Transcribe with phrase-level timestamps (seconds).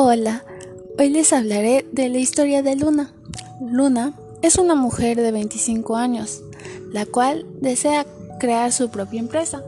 [0.00, 0.44] Hola,
[0.96, 3.10] hoy les hablaré de la historia de Luna.
[3.60, 6.40] Luna es una mujer de 25 años,
[6.92, 8.06] la cual desea
[8.38, 9.64] crear su propia empresa.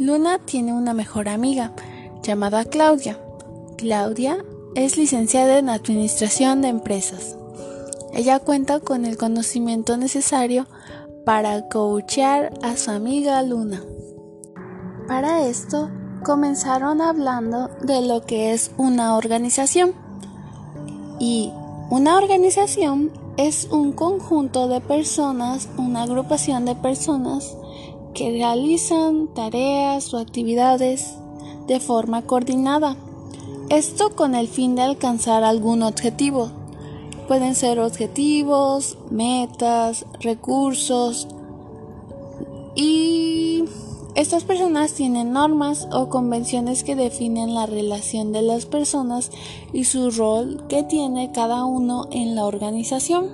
[0.00, 1.74] Luna tiene una mejor amiga
[2.24, 3.20] llamada Claudia.
[3.76, 4.44] Claudia
[4.74, 7.36] es licenciada en Administración de Empresas.
[8.12, 10.66] Ella cuenta con el conocimiento necesario
[11.24, 13.84] para coachear a su amiga Luna.
[15.06, 15.88] Para esto,
[16.22, 19.94] comenzaron hablando de lo que es una organización.
[21.18, 21.52] Y
[21.90, 27.56] una organización es un conjunto de personas, una agrupación de personas
[28.14, 31.14] que realizan tareas o actividades
[31.66, 32.96] de forma coordinada.
[33.68, 36.50] Esto con el fin de alcanzar algún objetivo.
[37.26, 41.28] Pueden ser objetivos, metas, recursos
[44.18, 49.30] estas personas tienen normas o convenciones que definen la relación de las personas
[49.72, 53.28] y su rol que tiene cada uno en la organización.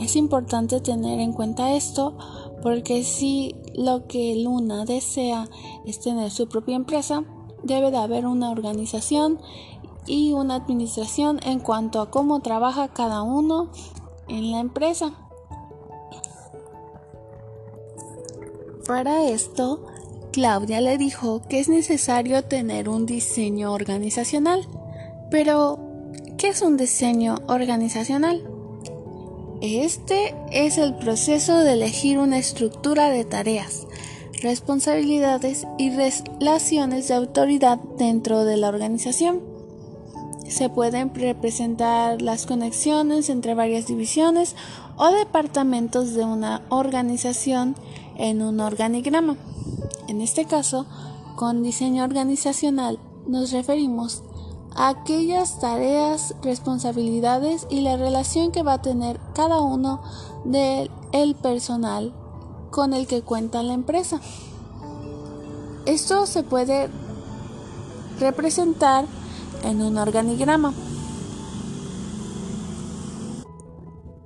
[0.00, 2.18] Es importante tener en cuenta esto
[2.60, 5.48] porque si lo que Luna desea
[5.86, 7.22] es tener su propia empresa,
[7.62, 9.38] debe de haber una organización
[10.06, 13.70] y una administración en cuanto a cómo trabaja cada uno
[14.26, 15.21] en la empresa.
[18.86, 19.86] Para esto,
[20.32, 24.66] Claudia le dijo que es necesario tener un diseño organizacional.
[25.30, 25.78] Pero,
[26.36, 28.42] ¿qué es un diseño organizacional?
[29.60, 33.86] Este es el proceso de elegir una estructura de tareas,
[34.42, 39.40] responsabilidades y relaciones de autoridad dentro de la organización.
[40.48, 44.56] Se pueden representar las conexiones entre varias divisiones
[44.96, 47.76] o departamentos de una organización
[48.16, 49.36] en un organigrama.
[50.08, 50.86] En este caso,
[51.36, 54.22] con diseño organizacional nos referimos
[54.74, 60.02] a aquellas tareas, responsabilidades y la relación que va a tener cada uno
[60.44, 62.12] del personal
[62.70, 64.20] con el que cuenta la empresa.
[65.84, 66.88] Esto se puede
[68.18, 69.04] representar
[69.64, 70.72] en un organigrama.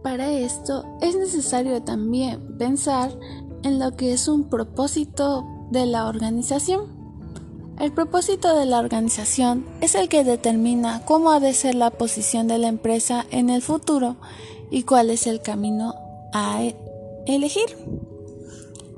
[0.02, 3.18] Para esto es necesario también pensar
[3.66, 6.86] en lo que es un propósito de la organización.
[7.80, 12.46] El propósito de la organización es el que determina cómo ha de ser la posición
[12.46, 14.16] de la empresa en el futuro
[14.70, 15.96] y cuál es el camino
[16.32, 16.76] a e-,
[17.26, 17.76] elegir.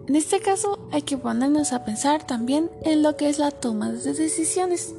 [0.06, 3.90] En este caso hay que ponernos a pensar también en lo que es la toma
[3.90, 4.94] de decisiones,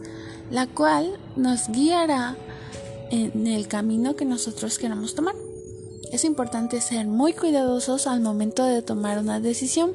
[0.49, 2.35] la cual nos guiará
[3.11, 5.35] en el camino que nosotros queramos tomar.
[6.11, 9.91] Es importante ser muy cuidadosos al momento de tomar una decisión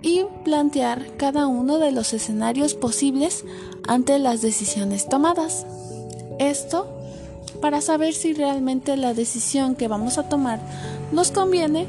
[0.00, 3.44] y plantear cada uno de los escenarios posibles
[3.88, 5.66] ante las decisiones tomadas.
[6.38, 6.88] Esto
[7.60, 10.60] para saber si realmente la decisión que vamos a tomar
[11.10, 11.86] nos conviene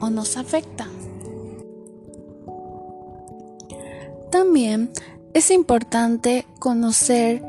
[0.00, 0.88] o nos afecta.
[4.30, 4.90] También
[5.34, 7.44] es importante conocer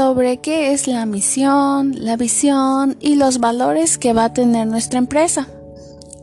[0.00, 4.98] sobre qué es la misión, la visión y los valores que va a tener nuestra
[4.98, 5.46] empresa.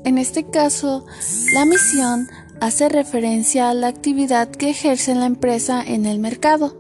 [0.04, 1.06] En este caso,
[1.54, 2.28] la misión
[2.60, 6.76] hace referencia a la actividad que ejerce la empresa en el mercado.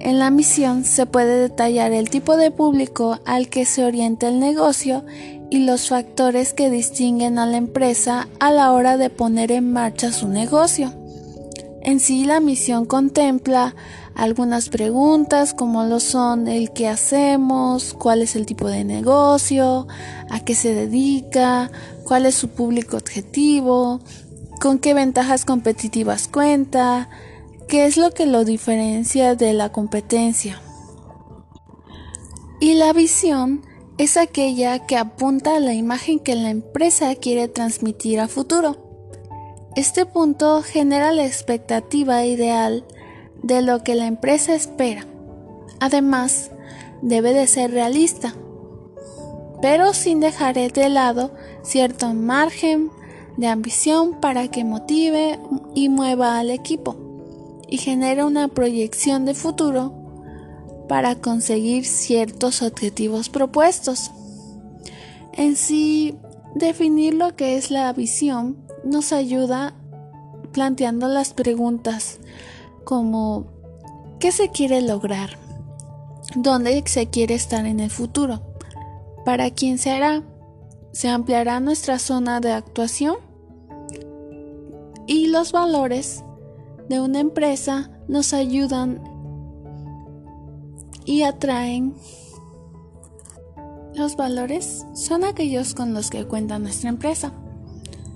[0.00, 4.40] En la misión se puede detallar el tipo de público al que se orienta el
[4.40, 5.04] negocio
[5.50, 10.12] y los factores que distinguen a la empresa a la hora de poner en marcha
[10.12, 10.94] su negocio.
[11.82, 13.74] En sí la misión contempla
[14.16, 19.86] algunas preguntas como lo son el qué hacemos, cuál es el tipo de negocio,
[20.30, 21.70] a qué se dedica,
[22.04, 24.00] cuál es su público objetivo,
[24.60, 27.10] con qué ventajas competitivas cuenta,
[27.68, 30.62] qué es lo que lo diferencia de la competencia.
[32.58, 33.66] Y la visión
[33.98, 38.78] es aquella que apunta a la imagen que la empresa quiere transmitir a futuro.
[39.76, 42.86] Este punto genera la expectativa ideal
[43.46, 45.06] de lo que la empresa espera.
[45.78, 46.50] Además,
[47.00, 48.34] debe de ser realista,
[49.62, 51.32] pero sin dejar de lado
[51.62, 52.90] cierto margen
[53.36, 55.38] de ambición para que motive
[55.74, 56.96] y mueva al equipo
[57.68, 59.92] y genere una proyección de futuro
[60.88, 64.10] para conseguir ciertos objetivos propuestos.
[65.32, 66.16] En sí,
[66.54, 69.74] definir lo que es la visión nos ayuda
[70.52, 72.18] planteando las preguntas
[72.86, 73.46] como
[74.20, 75.30] ¿qué se quiere lograr?
[76.36, 78.40] ¿Dónde se quiere estar en el futuro?
[79.24, 80.22] ¿Para quién se hará?
[80.92, 83.16] ¿Se ampliará nuestra zona de actuación?
[85.08, 86.22] Y los valores
[86.88, 89.02] de una empresa nos ayudan
[91.04, 91.92] y atraen.
[93.94, 97.32] Los valores son aquellos con los que cuenta nuestra empresa.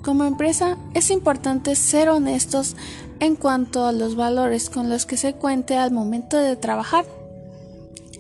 [0.03, 2.75] Como empresa es importante ser honestos
[3.21, 7.05] en cuanto a los valores con los que se cuente al momento de trabajar.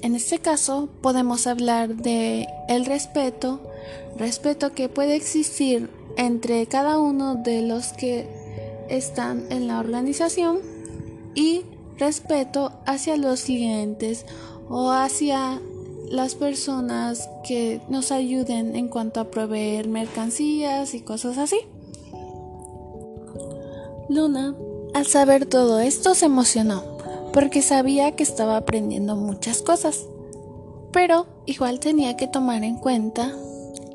[0.02, 3.60] En este caso podemos hablar de el respeto,
[4.16, 8.28] respeto que puede existir entre cada uno de los que
[8.88, 10.58] están en la organización
[11.34, 11.62] y
[11.98, 14.26] respeto hacia los clientes
[14.68, 15.60] o hacia
[16.10, 21.56] las personas que nos ayuden en cuanto a proveer mercancías y cosas así.
[24.08, 24.56] Luna,
[24.92, 26.82] al saber todo esto, se emocionó
[27.32, 30.06] porque sabía que estaba aprendiendo muchas cosas,
[30.92, 33.32] pero igual tenía que tomar en cuenta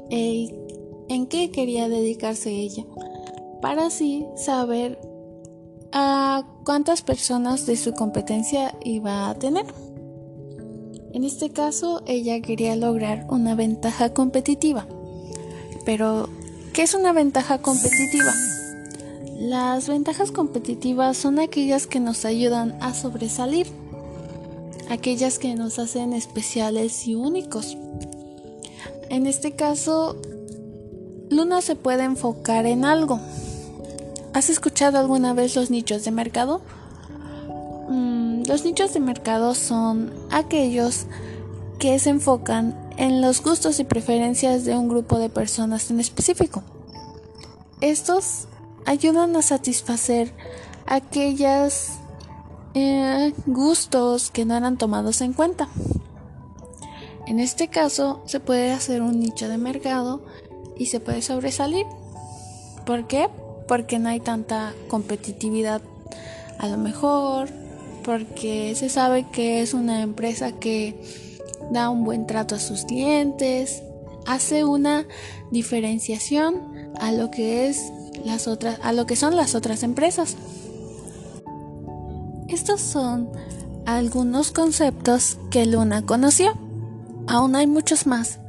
[0.09, 2.85] en qué quería dedicarse ella,
[3.61, 4.97] para así saber
[5.91, 9.65] a cuántas personas de su competencia iba a tener.
[11.15, 14.85] En este caso, ella quería lograr una ventaja competitiva.
[15.85, 16.27] Pero,
[16.73, 18.33] ¿qué es una ventaja competitiva?
[19.39, 23.67] Las ventajas competitivas son aquellas que nos ayudan a sobresalir,
[24.89, 27.77] aquellas que nos hacen especiales y únicos.
[29.07, 30.17] En este caso,
[31.29, 33.21] Luna se puede enfocar en algo.
[34.33, 36.59] ¿Has escuchado alguna vez los nichos de mercado?
[38.47, 41.07] Los nichos de mercado son aquellos
[41.79, 46.61] que se enfocan en los gustos y preferencias de un grupo de personas en específico.
[47.81, 48.47] Estos
[48.85, 50.31] ayudan a satisfacer
[50.85, 51.89] aquellos
[52.75, 55.67] eh, gustos que no eran tomados en cuenta.
[57.25, 60.23] En este caso se puede hacer un nicho de mercado
[60.77, 61.87] y se puede sobresalir.
[62.85, 63.27] ¿Por qué?
[63.67, 65.81] Porque no hay tanta competitividad
[66.59, 67.49] a lo mejor,
[68.05, 70.95] porque se sabe que es una empresa que
[71.71, 73.81] da un buen trato a sus clientes,
[74.27, 75.07] hace una
[75.51, 77.91] diferenciación a lo que es
[78.23, 80.37] las otras a lo que son las otras empresas.
[82.47, 83.29] Estos son
[83.87, 86.53] algunos conceptos que Luna conoció.
[87.27, 88.39] Aún hay muchos más,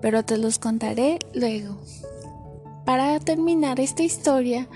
[0.00, 1.76] pero te los contaré luego.
[2.86, 4.68] Para terminar esta historia,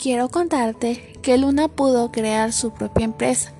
[0.00, 3.52] quiero contarte que Luna pudo crear su propia empresa.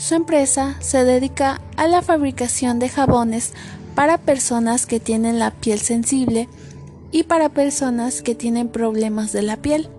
[0.00, 3.52] Su empresa se dedica a la fabricación de jabones
[3.94, 6.48] para personas que tienen la piel sensible
[7.12, 9.90] y para personas que tienen problemas de la piel.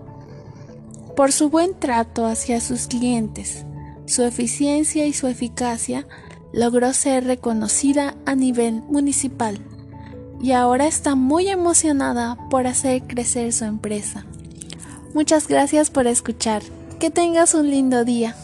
[1.14, 3.64] Por su buen trato hacia sus clientes,
[4.04, 6.04] su eficiencia y su eficacia,
[6.52, 9.60] logró ser reconocida a nivel municipal
[10.42, 14.26] y ahora está muy emocionada por hacer crecer su empresa.
[15.14, 16.64] Muchas gracias por escuchar.
[16.98, 18.34] Que tengas un lindo día.